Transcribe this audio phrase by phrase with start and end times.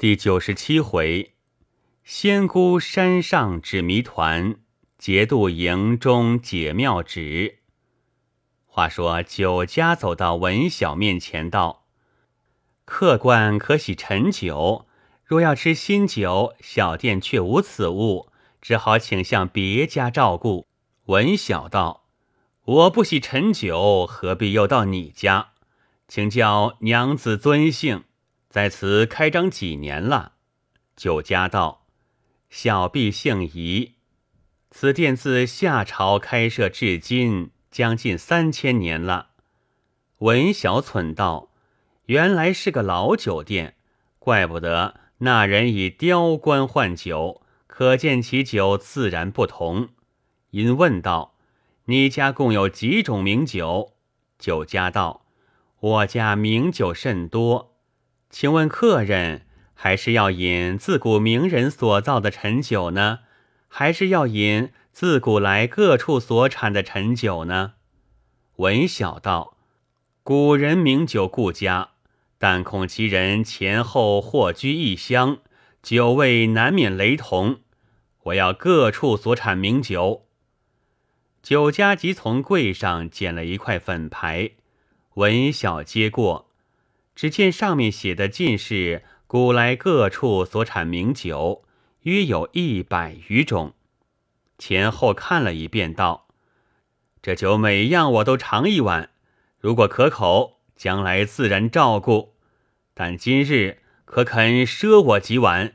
[0.00, 1.34] 第九十七回，
[2.04, 4.56] 仙姑山上指谜团，
[4.96, 7.58] 节度营中解妙旨。
[8.64, 11.84] 话说酒家走到文小面前道
[12.86, 14.86] ：“客官可喜陈酒，
[15.22, 18.32] 若要吃新酒，小店却无此物，
[18.62, 20.66] 只好请向别家照顾。”
[21.12, 22.06] 文小道
[22.64, 25.50] ：“我不喜陈酒，何必又到你家？
[26.08, 28.04] 请教娘子尊姓？”
[28.50, 30.32] 在此开张几年了？
[30.96, 31.86] 酒家道
[32.50, 33.94] ：“小婢姓宜，
[34.72, 39.28] 此店自夏朝开设至今，将近三千年了。”
[40.18, 41.52] 文小蠢道
[42.06, 43.76] ：“原来是个老酒店，
[44.18, 49.90] 怪不得那人以雕棺换酒，可见其酒自然不同。”
[50.50, 51.36] 因问道
[51.86, 53.92] ：“你家共有几种名酒？”
[54.40, 55.24] 酒家道
[55.78, 57.68] ：“我家名酒甚多。”
[58.30, 59.42] 请问客人
[59.74, 63.20] 还是要饮自古名人所造的陈酒呢，
[63.68, 67.74] 还是要饮自古来各处所产的陈酒呢？
[68.56, 69.56] 文小道：
[70.22, 71.90] 古人名酒顾家，
[72.38, 75.38] 但恐其人前后或居异乡，
[75.82, 77.60] 酒味难免雷同。
[78.24, 80.26] 我要各处所产名酒。
[81.42, 84.50] 酒家即从柜上捡了一块粉牌，
[85.14, 86.49] 文小接过。
[87.20, 91.66] 只见上面写的尽是古来各处所产名酒，
[92.04, 93.74] 约有一百余种。
[94.56, 96.28] 前后看了一遍，道
[97.20, 99.10] ：“这酒每样我都尝一碗，
[99.58, 102.32] 如果可口，将来自然照顾。
[102.94, 105.74] 但今日可肯赊我几碗？”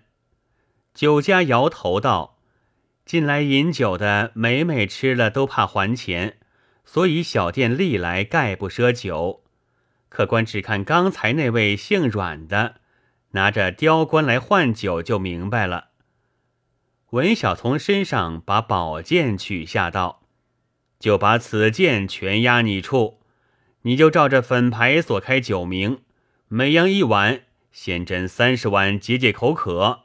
[0.96, 2.40] 酒家摇头道
[3.06, 6.40] ：“近来饮酒的，每每吃了都怕还钱，
[6.84, 9.44] 所以小店历来概不赊酒。”
[10.16, 12.76] 客官只看刚才那位姓阮的
[13.32, 15.90] 拿着雕棺来换酒，就明白了。
[17.10, 20.22] 文小从身上把宝剑取下，道
[21.02, 23.20] ：“就把此剑全押你处，
[23.82, 26.00] 你就照着粉牌所开酒名，
[26.48, 27.42] 每样一碗，
[27.74, 30.04] 先斟三十碗解解口渴，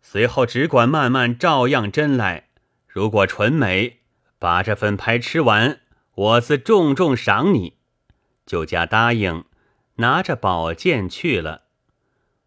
[0.00, 2.44] 随后只管慢慢照样斟来。
[2.88, 3.98] 如果纯美，
[4.38, 5.80] 把这粉牌吃完，
[6.14, 7.74] 我自重重赏你。”
[8.46, 9.44] 酒家答应。
[10.00, 11.62] 拿着宝剑去了。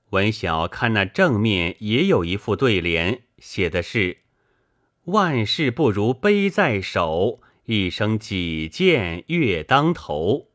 [0.10, 4.18] 文晓看那正面也有一副对联，写的是
[5.06, 10.50] “万事不如杯在手，一生几剑月当头”。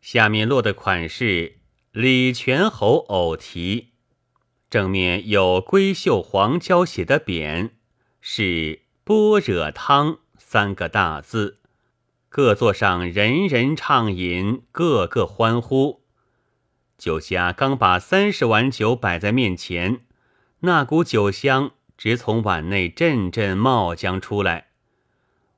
[0.00, 1.58] 下面落的款式
[1.92, 3.88] 李全侯偶题，
[4.70, 7.70] 正面有闺秀黄娇写的匾，
[8.20, 11.58] 是“般若汤”三个大字。
[12.28, 16.05] 各座上人人畅饮，个个欢呼。
[16.98, 20.00] 酒家刚把三十碗酒摆在面前，
[20.60, 24.68] 那股酒香直从碗内阵阵冒将出来。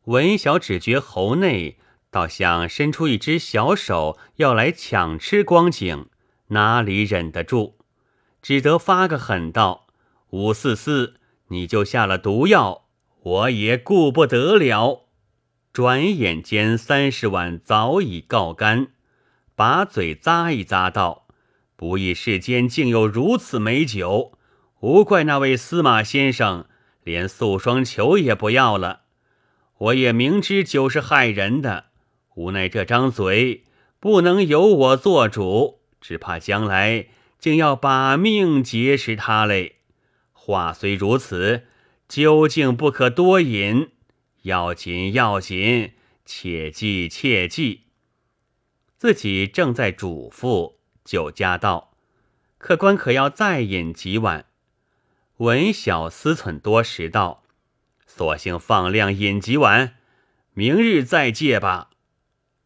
[0.05, 1.79] 文小只觉喉内
[2.11, 6.07] 倒像伸出一只小手要来抢吃光景，
[6.49, 7.75] 哪里忍得住？
[8.43, 9.87] 只得发个狠道
[10.31, 11.15] ：“五四四，
[11.49, 12.87] 你就下了毒药，
[13.21, 15.05] 我也顾不得了。”
[15.73, 18.89] 转眼间三十碗早已告干，
[19.55, 21.28] 把嘴咂一咂道。
[21.79, 24.33] 不意世间竟有如此美酒，
[24.81, 26.67] 无怪那位司马先生
[27.05, 29.03] 连素双球也不要了。
[29.79, 31.85] 我也明知酒是害人的，
[32.35, 33.63] 无奈这张嘴
[34.01, 37.07] 不能由我做主，只怕将来
[37.39, 39.77] 竟要把命结识他嘞。
[40.33, 41.63] 话虽如此，
[42.09, 43.91] 究竟不可多饮，
[44.43, 45.93] 要紧要紧，
[46.27, 47.83] 切记切记。
[48.97, 50.78] 自己正在嘱咐。
[51.09, 51.95] 酒家道
[52.59, 54.45] ：“客官可要再饮几碗？”
[55.39, 57.45] 文小思忖多时道
[58.07, 59.95] ：“索性放量饮几碗，
[60.53, 61.89] 明日再借吧。”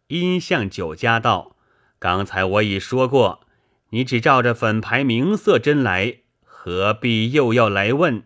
[0.09, 1.55] 因向酒家道
[2.01, 3.47] ：“刚才我已说过，
[3.91, 8.25] 你只照着粉牌名色斟来，何必又要来问？”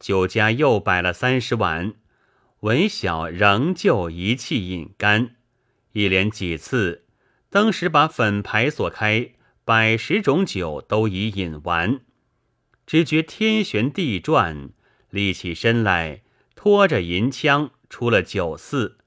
[0.00, 1.92] 酒家又摆了三十碗，
[2.60, 5.36] 文小仍旧一气饮干，
[5.92, 7.02] 一连几次。
[7.48, 9.32] 当时把粉牌所开
[9.64, 12.00] 百十种酒都已饮完，
[12.86, 14.70] 只觉天旋地转，
[15.10, 16.22] 立起身来，
[16.54, 18.98] 拖着银枪出了酒肆，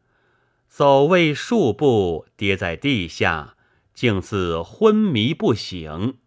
[0.67, 3.55] 走未数步，跌在地下，
[3.93, 6.17] 竟似昏迷不醒。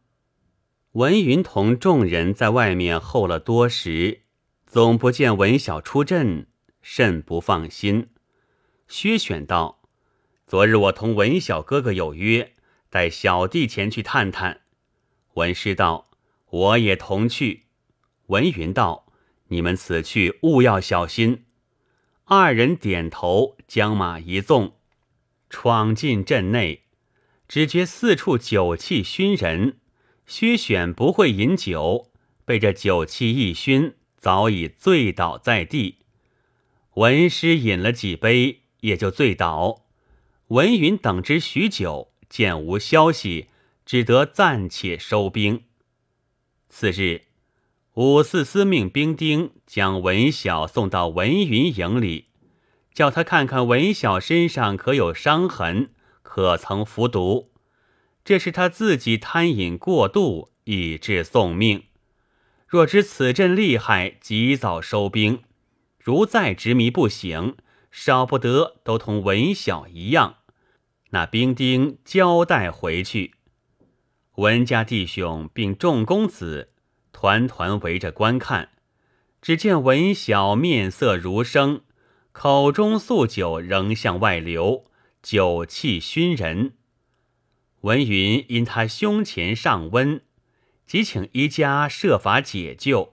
[0.92, 4.22] 文云同众人在外面候了多时，
[4.66, 6.46] 总不见文晓出阵，
[6.82, 8.08] 甚不放心。
[8.86, 9.81] 薛选道。
[10.52, 12.52] 昨日我同文小哥哥有约，
[12.90, 14.60] 带小弟前去探探。
[15.32, 16.10] 文师道
[16.50, 17.62] ：“我也同去。”
[18.28, 19.06] 文云道
[19.48, 21.46] ：“你们此去务要小心。”
[22.28, 24.74] 二人点头，将马一纵，
[25.48, 26.82] 闯进镇内，
[27.48, 29.78] 只觉四处酒气熏人。
[30.26, 32.10] 薛选不会饮酒，
[32.44, 36.00] 被这酒气一熏，早已醉倒在地。
[36.96, 39.81] 文师饮了几杯，也就醉倒。
[40.52, 43.46] 文云等之许久，见无消息，
[43.86, 45.62] 只得暂且收兵。
[46.68, 47.22] 次日。
[47.94, 52.26] 武四司命兵丁将文晓送到文云营里，
[52.92, 55.88] 叫他看看文晓身上可有伤痕，
[56.22, 57.50] 可曾服毒。
[58.22, 61.84] 这是他自己贪饮过度，以致送命。
[62.66, 65.38] 若知此阵厉害，及早收兵；
[65.98, 67.56] 如再执迷不醒，
[67.90, 70.36] 少不得都同文晓一样。
[71.14, 73.34] 那兵丁交代回去，
[74.36, 76.70] 文家弟兄并众公子。
[77.12, 78.70] 团团围着观看，
[79.42, 81.82] 只见文晓面色如生，
[82.32, 84.86] 口中素酒仍向外流，
[85.22, 86.72] 酒气熏人。
[87.82, 90.22] 文云因他胸前上温，
[90.86, 93.12] 即请医家设法解救。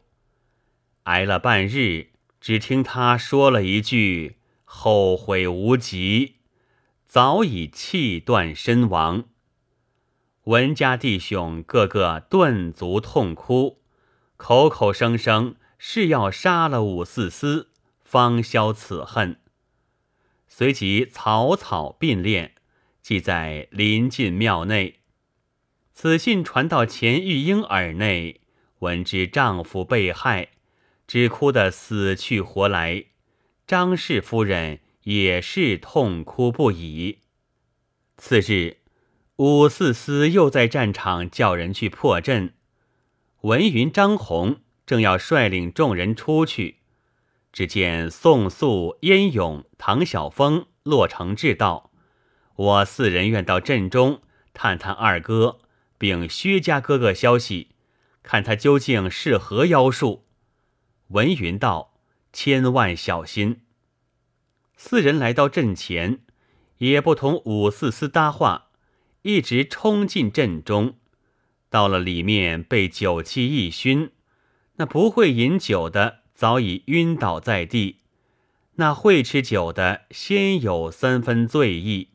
[1.03, 6.37] 挨了半日，只听他说了一句：“后悔无及”，
[7.09, 9.29] 早已气断身亡。
[10.43, 13.81] 文家弟兄个个顿足痛哭。
[14.37, 17.71] 口口声声是要杀了武四思，
[18.03, 19.37] 方消此恨。
[20.47, 22.53] 随即草草并列，
[23.01, 24.99] 记在临近庙内。
[25.91, 28.41] 此信传到钱玉英耳内，
[28.79, 30.49] 闻知丈夫被害，
[31.07, 33.05] 只哭得死去活来。
[33.65, 37.17] 张氏夫人也是痛哭不已。
[38.15, 38.77] 次日，
[39.37, 42.53] 武四思又在战场叫人去破阵。
[43.41, 46.81] 文云、张宏正要率领众人出去，
[47.51, 51.89] 只见宋肃、燕勇、唐晓峰、骆承志道
[52.55, 54.21] ：“我四人愿到阵中
[54.53, 55.61] 探探二哥，
[55.97, 57.69] 并薛家哥哥消息，
[58.21, 60.27] 看他究竟是何妖术。”
[61.09, 61.95] 文云道
[62.31, 63.61] ：“千万小心。”
[64.81, 66.19] 四人来到阵前，
[66.77, 68.69] 也不同武四思搭话，
[69.23, 70.93] 一直冲进阵中。
[71.69, 74.11] 到了里面，被酒气一熏，
[74.77, 77.97] 那不会饮酒的早已晕倒在地；
[78.75, 82.11] 那会吃酒的，先有三分醉意。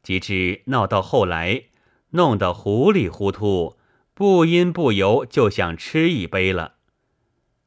[0.00, 1.64] 及至闹到后来，
[2.10, 3.76] 弄得糊里糊涂，
[4.14, 6.74] 不因不由就想吃一杯了。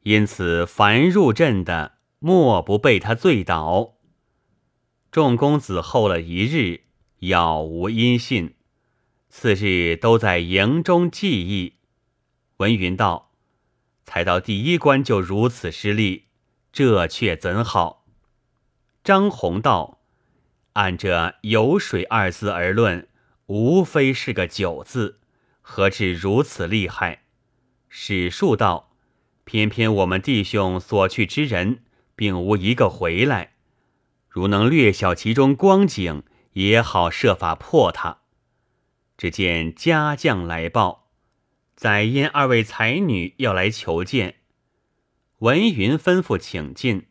[0.03, 3.95] 因此，凡入阵的，莫不被他醉倒。
[5.17, 6.81] 众公子候了一日，
[7.21, 8.53] 杳无音信。
[9.29, 11.77] 次日都在营中记忆。
[12.57, 13.31] 文云道
[14.05, 16.25] ：“才到第一关就如此失利，
[16.71, 18.05] 这却怎好？”
[19.03, 20.03] 张宏道
[20.73, 23.07] ：“按这‘有水’二字而论，
[23.47, 25.19] 无非是个‘酒’字，
[25.61, 27.23] 何至如此厉害？”
[27.89, 28.91] 史树道
[29.45, 31.79] ：“偏偏我们弟兄所去之人，
[32.15, 33.53] 并无一个回来。
[34.37, 36.21] 如能略晓其中光景，
[36.53, 38.19] 也好设法破他。”
[39.17, 41.07] 只见家将来报，
[41.75, 44.35] 载燕二位才女要来求见。
[45.39, 47.07] 文云吩咐请进。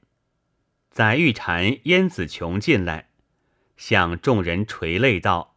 [0.89, 3.09] 载玉蝉、燕子琼进来，
[3.77, 5.57] 向众人垂泪道：“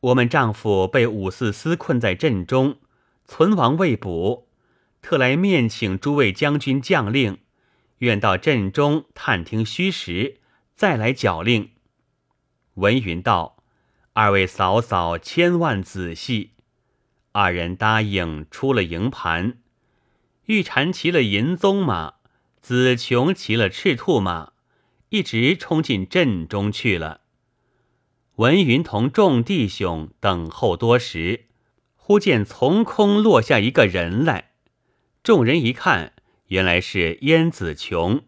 [0.00, 2.76] 我们丈夫被武四思困在阵中，
[3.24, 4.50] 存亡未卜，
[5.00, 7.38] 特来面请诸位将军将令，
[8.00, 10.40] 愿到阵中探听虚实，
[10.74, 11.70] 再来缴令。”
[12.74, 13.54] 文云道。
[14.16, 16.52] 二位嫂嫂，千万仔细。
[17.32, 19.58] 二人答应，出了营盘。
[20.44, 22.14] 玉蝉骑了银鬃马，
[22.62, 24.52] 紫琼骑了赤兔马，
[25.08, 27.22] 一直冲进阵中去了。
[28.36, 31.46] 文云同众弟兄等候多时，
[31.96, 34.52] 忽见从空落下一个人来。
[35.24, 36.12] 众人一看，
[36.46, 38.22] 原来是燕子琼。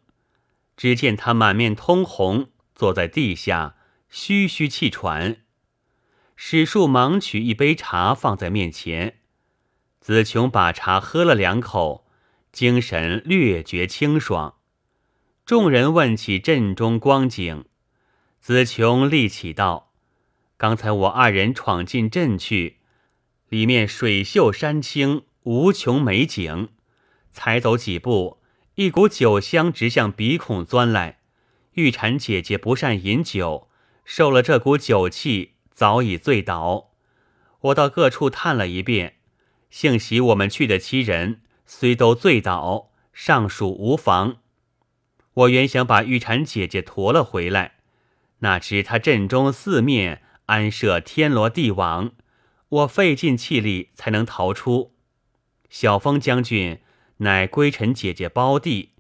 [0.77, 3.77] 只见他满面通红，坐在地下，
[4.09, 5.39] 吁吁气喘。
[6.35, 9.21] 史树忙取一杯茶放在面前，
[10.01, 12.07] 子琼把茶喝了两口，
[12.53, 14.57] 精神略觉清爽。
[15.47, 17.65] 众人问起阵中光景，
[18.41, 19.93] 子琼立起道
[20.59, 22.81] ：“刚才我二人闯进阵去，
[23.49, 26.69] 里面水秀山清，无穷美景。
[27.33, 28.41] 才走几步，
[28.77, 31.19] 一股酒香直向鼻孔钻来。
[31.73, 33.69] 玉蝉姐姐不善饮酒，
[34.07, 36.93] 受了这股酒气。”早已醉倒，
[37.61, 39.17] 我到各处探了一遍，
[39.69, 44.39] 幸喜我们去的七人虽都醉倒，尚属无妨。
[45.35, 47.75] 我原想把玉蝉姐姐驮了回来，
[48.39, 52.13] 哪知她阵中四面安设天罗地网，
[52.71, 54.95] 我费尽气力才能逃出。
[55.69, 56.81] 小风将军
[57.19, 58.93] 乃归尘姐姐胞弟，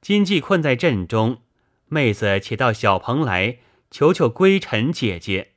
[0.00, 1.42] 今既困在阵中，
[1.86, 3.58] 妹子且到小蓬来
[3.90, 5.52] 求求归尘姐姐。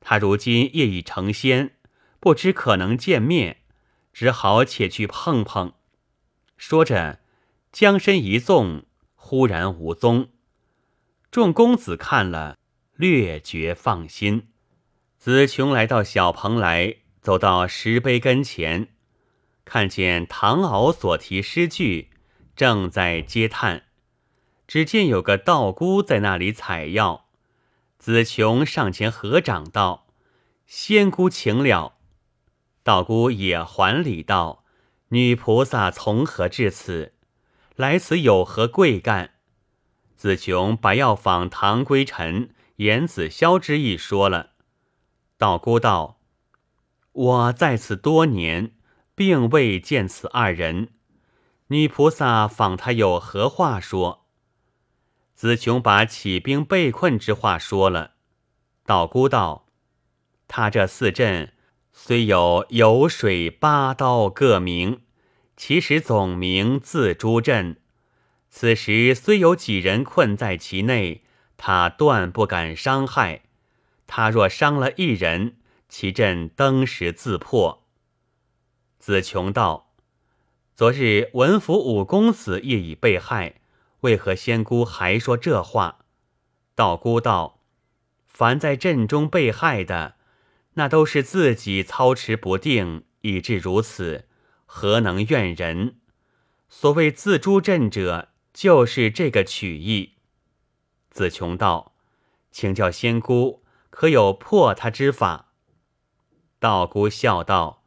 [0.00, 1.72] 她如今业已成仙，
[2.20, 3.58] 不知可能见面，
[4.12, 5.72] 只好且去碰碰。
[6.56, 7.20] 说着，
[7.72, 8.84] 将身一纵。
[9.26, 10.28] 忽然无踪，
[11.30, 12.58] 众公子看了，
[12.94, 14.48] 略觉放心。
[15.16, 18.88] 子琼来到小蓬来，走到石碑跟前，
[19.64, 22.10] 看见唐敖所题诗句，
[22.54, 23.84] 正在嗟叹。
[24.66, 27.26] 只见有个道姑在那里采药，
[27.98, 30.06] 子琼上前合掌道
[30.66, 31.96] ：“仙姑请了。”
[32.82, 34.64] 道姑也还礼道
[35.08, 37.12] ：“女菩萨从何至此？”
[37.76, 39.32] 来此有何贵干？
[40.16, 44.52] 子琼把要访唐归尘、言子霄之意说了。
[45.36, 46.20] 道姑道
[47.12, 48.72] ：“我在此多年，
[49.14, 50.88] 并未见此二人。
[51.68, 54.26] 女菩萨访他有何话说？”
[55.34, 58.12] 子琼把起兵被困之话说了。
[58.84, 59.66] 道姑道
[60.48, 61.54] ：“他这四镇
[61.92, 65.00] 虽有油水八刀各名。”
[65.56, 67.76] 其实总名自诸镇，
[68.50, 71.22] 此时虽有几人困在其内，
[71.56, 73.42] 他断不敢伤害。
[74.08, 77.83] 他若伤了一人，其阵登时自破。
[79.04, 79.92] 子琼道
[80.74, 83.60] ：“昨日文府五公子亦已被害，
[84.00, 86.06] 为何仙姑还说这话？”
[86.74, 87.60] 道姑道
[88.26, 90.16] ：“凡在阵中被害的，
[90.76, 94.26] 那都是自己操持不定，以致如此。”
[94.64, 95.96] 何能怨人？
[96.70, 100.14] 所谓自诛阵者，就是这个曲意。
[101.10, 101.94] 子琼道
[102.50, 105.52] ：“请教仙姑，可有破他之法？”
[106.58, 107.82] 道姑笑道：“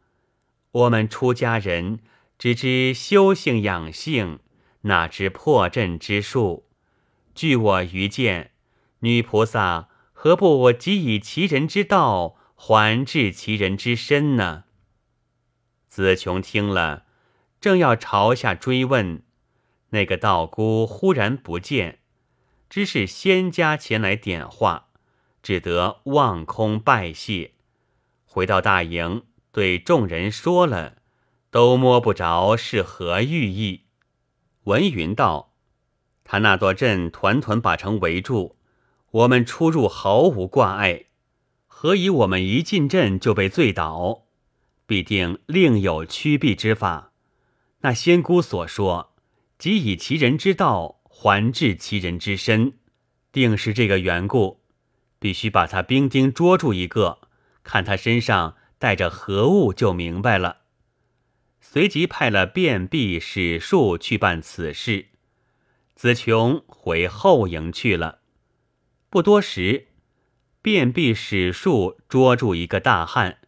[0.71, 1.99] 我们出家人
[2.37, 4.39] 只知修行养性，
[4.81, 6.65] 哪知破阵之术？
[7.33, 8.51] 据我愚见，
[8.99, 14.65] 女菩萨何不即以其人之道还治其人之身呢？”
[15.89, 17.05] 子琼听了，
[17.59, 19.23] 正要朝下追问，
[19.89, 21.99] 那个道姑忽然不见，
[22.69, 24.89] 知是仙家前来点化，
[25.41, 27.53] 只得望空拜谢。
[28.25, 29.23] 回到大营，
[29.57, 30.97] 对众人说了，
[31.49, 33.85] 都摸不着是何寓意。
[34.65, 35.55] 文云道
[36.23, 38.55] ：“他那座阵团团把城围住，
[39.09, 41.05] 我们出入毫无挂碍，
[41.65, 44.27] 何以我们一进阵就被醉倒？”
[44.85, 47.11] 必定另有驱避之法。
[47.79, 49.15] 那仙姑所说，
[49.57, 52.77] 即以其人之道还治其人之身，
[53.31, 54.61] 定是这个缘故。
[55.17, 57.21] 必须把他兵丁捉住一个，
[57.63, 60.61] 看他身上带着何物，就明白了。
[61.59, 65.07] 随即派了便壁史术去办此事。
[65.95, 68.19] 子琼回后营去了。
[69.09, 69.87] 不多时，
[70.61, 73.39] 便壁史术捉住一个大汉。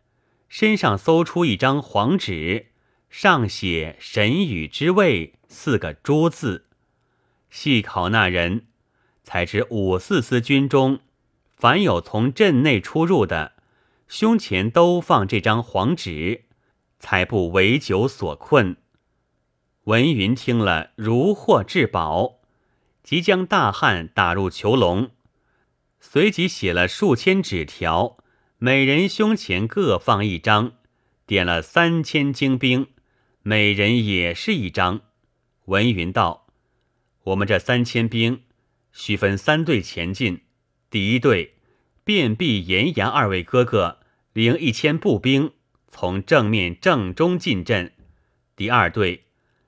[0.47, 2.71] 身上搜出一张黄纸，
[3.07, 6.65] 上写“神语之位”四个朱字。
[7.51, 8.65] 细考那人，
[9.23, 11.01] 才知五四司军中，
[11.55, 13.53] 凡有从镇内出入的，
[14.09, 16.45] 胸前都放这张黄纸，
[16.99, 18.75] 才不为酒所困。
[19.83, 22.39] 文云听了，如获至宝，
[23.03, 25.11] 即将大汉打入囚笼，
[25.99, 28.17] 随即写了数千纸条。
[28.57, 30.73] 每人胸前各放一张，
[31.27, 32.87] 点了三千精兵，
[33.43, 35.01] 每人也是一张。
[35.65, 36.47] 文云道
[37.25, 38.41] ：“我们这三千兵，
[38.91, 40.41] 须分三队前进。
[40.89, 41.53] 第一队，
[42.03, 43.98] 便壁严阳二位哥哥
[44.33, 45.51] 领一千步兵，
[45.87, 47.91] 从正面正中进阵；
[48.55, 49.25] 第二队，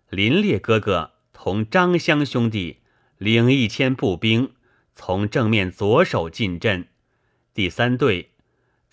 [0.09, 2.81] 林烈哥哥同张香兄弟
[3.17, 4.53] 领一千步兵，
[4.95, 6.85] 从正面左手进阵；
[7.53, 8.29] 第三队。”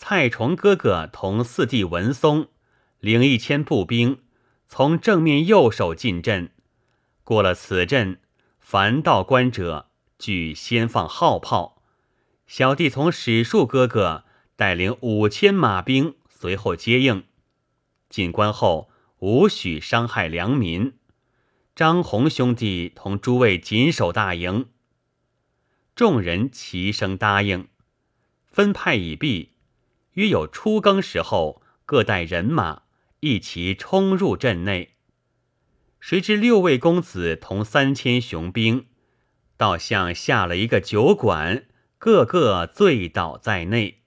[0.01, 2.47] 蔡崇哥哥同四弟文松
[3.01, 4.21] 领一千步兵，
[4.69, 6.53] 从正面右手进阵。
[7.25, 8.21] 过了此阵，
[8.61, 11.83] 凡到关者，俱先放号炮。
[12.47, 14.25] 小弟从史树哥哥
[14.59, 17.23] 带领五千马兵，随后接应。
[18.11, 20.95] 进关后，无许伤害良民。
[21.77, 24.67] 张宏兄弟同诸位紧守大营。
[25.95, 27.69] 众人齐声答应。
[28.45, 29.53] 分派已毕。
[30.15, 32.83] 约有初更时候，各带人马
[33.21, 34.97] 一齐冲入阵内。
[36.01, 38.87] 谁知六位公子同三千雄兵，
[39.57, 43.98] 倒像下了一个酒馆，个个醉倒在内。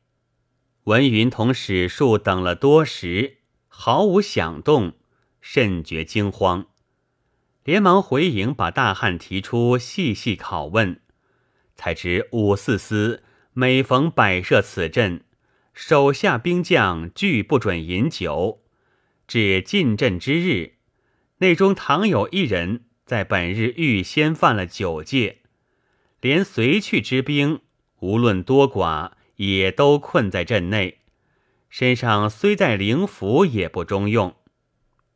[0.86, 4.94] 文云同史树等了多时，毫无响动，
[5.40, 6.66] 甚觉惊慌，
[7.64, 11.00] 连忙回营，把大汉提出，细细拷问，
[11.76, 13.22] 才知武四司
[13.54, 15.24] 每逢摆设此阵，
[15.72, 18.64] 手下兵将拒不准饮酒，
[19.28, 20.78] 至进阵之日。
[21.38, 25.42] 内中倘有一人在本日预先犯了九戒，
[26.20, 27.62] 连随去之兵
[28.00, 29.12] 无论多寡，
[29.48, 31.00] 也都困在阵内，
[31.68, 34.36] 身上虽带灵符也不中用，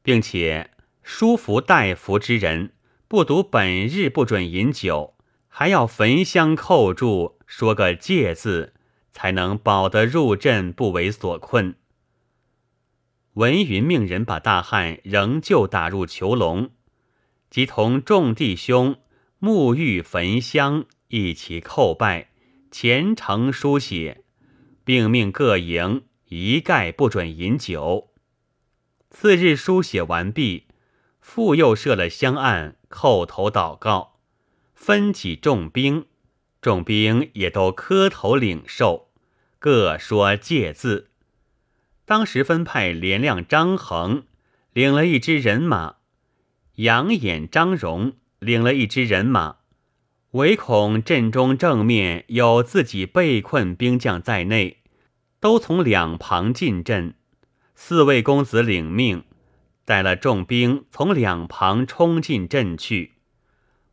[0.01, 0.71] 并且
[1.03, 2.71] 书符代符之人
[3.07, 5.13] 不读本日不准饮酒，
[5.47, 8.73] 还要焚香扣住，说个戒字，
[9.11, 11.75] 才能保得入阵不为所困。
[13.33, 16.71] 文云命人把大汉仍旧打入囚笼，
[17.51, 18.95] 即同众弟兄
[19.39, 22.29] 沐浴焚香，一起叩拜，
[22.77, 24.25] 虔诚书写，
[24.83, 28.11] 并命各营一概不准饮酒。
[29.09, 30.67] 次日书写完毕，
[31.21, 34.19] 复又设了香案，叩头祷告，
[34.73, 36.07] 分起众兵，
[36.59, 39.09] 众兵也都磕头领受，
[39.57, 41.11] 各说戒字。
[42.03, 44.25] 当时分派连亮、张衡
[44.73, 45.95] 领了一支人马，
[46.73, 49.59] 杨眼、张荣领了一支人马，
[50.35, 54.79] 唯恐阵中正面有自己被困兵将在内，
[55.39, 57.15] 都从两旁进阵。
[57.73, 59.23] 四位公子领命，
[59.85, 63.13] 带了重兵从两旁冲进阵去。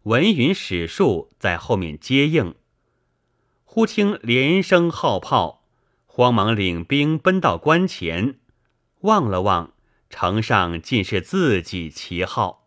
[0.02, 2.56] 文云、史树在后面接应。
[3.62, 5.61] 忽听连声号炮。
[6.06, 8.34] 慌忙领兵奔到关前，
[9.02, 9.72] 望了望，
[10.11, 12.62] 城上尽是自己旗号。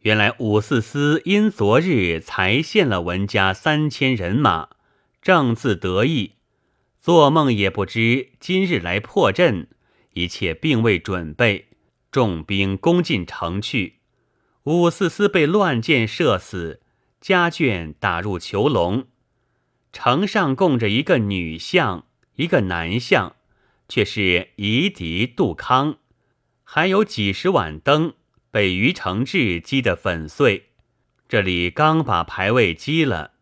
[0.00, 4.70] 原来武四司因昨日才献了文家三千人马，
[5.20, 6.36] 正自得意，
[7.02, 9.68] 做梦也不知今日来破阵，
[10.14, 11.68] 一切并未准备，
[12.10, 13.96] 重兵攻进城去。
[14.62, 16.80] 武四司被乱箭射死，
[17.20, 19.04] 家眷打入囚笼，
[19.92, 22.06] 城上供着一个女相。
[22.36, 23.36] 一个男相，
[23.86, 25.98] 却是夷狄杜康，
[26.64, 28.14] 还有几十碗灯
[28.50, 30.66] 被于承志击得粉碎。
[31.28, 33.32] 这里刚把牌位击了，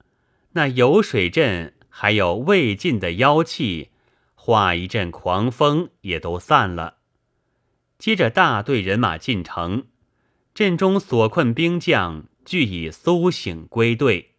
[0.53, 3.89] 那游水阵还有未尽的妖气，
[4.35, 6.99] 化一阵狂风也都散了。
[7.99, 9.87] 接着大队人马进城，
[10.55, 14.35] 阵中所困兵将俱已苏醒归队，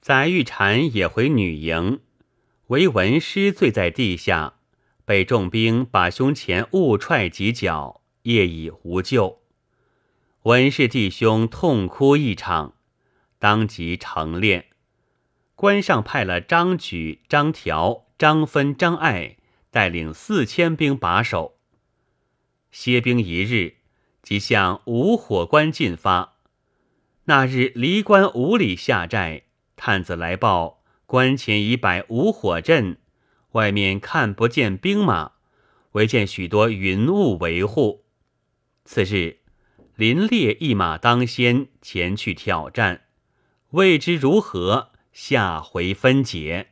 [0.00, 2.00] 载玉蝉也回女营。
[2.68, 4.54] 唯文师醉在地下，
[5.04, 9.41] 被重兵把胸前误踹几脚，夜已无救。
[10.42, 12.74] 文氏弟兄痛哭一场，
[13.38, 14.64] 当即成殓。
[15.54, 19.36] 关上派了张举、张条、张芬、张爱
[19.70, 21.58] 带领四千兵把守。
[22.72, 23.76] 歇兵一日，
[24.20, 26.38] 即向五火关进发。
[27.26, 29.44] 那日离关五里下寨，
[29.76, 30.82] 探子来报。
[31.06, 32.96] 关前已摆五火阵，
[33.52, 35.32] 外面看不见兵马，
[35.92, 38.06] 唯见许多云雾维护。
[38.84, 39.38] 次日，
[39.96, 43.02] 林烈一马当先前去挑战，
[43.70, 46.71] 未知如何，下回分解。